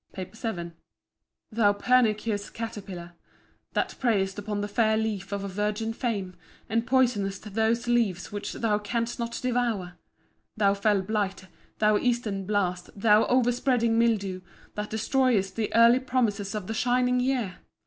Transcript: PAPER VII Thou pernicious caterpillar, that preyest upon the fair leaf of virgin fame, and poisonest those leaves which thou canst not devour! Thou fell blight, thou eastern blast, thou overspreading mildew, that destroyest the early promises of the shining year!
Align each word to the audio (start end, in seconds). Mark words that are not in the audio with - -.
PAPER 0.13 0.51
VII 0.53 0.71
Thou 1.51 1.73
pernicious 1.73 2.49
caterpillar, 2.49 3.13
that 3.73 3.93
preyest 3.99 4.39
upon 4.39 4.61
the 4.61 4.67
fair 4.67 4.97
leaf 4.97 5.31
of 5.31 5.41
virgin 5.41 5.93
fame, 5.93 6.35
and 6.67 6.87
poisonest 6.87 7.53
those 7.53 7.85
leaves 7.85 8.31
which 8.31 8.51
thou 8.53 8.79
canst 8.79 9.19
not 9.19 9.37
devour! 9.43 9.99
Thou 10.57 10.73
fell 10.73 11.03
blight, 11.03 11.45
thou 11.77 11.99
eastern 11.99 12.47
blast, 12.47 12.89
thou 12.95 13.25
overspreading 13.27 13.99
mildew, 13.99 14.41
that 14.73 14.89
destroyest 14.89 15.55
the 15.55 15.71
early 15.75 15.99
promises 15.99 16.55
of 16.55 16.65
the 16.65 16.73
shining 16.73 17.19
year! 17.19 17.57